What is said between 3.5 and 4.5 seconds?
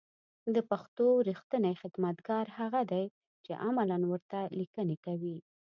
عملاً ورته